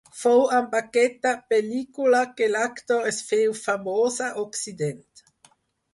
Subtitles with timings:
[0.19, 5.25] Fou amb aquesta pel·lícula que l'actor es féu famós a Occident.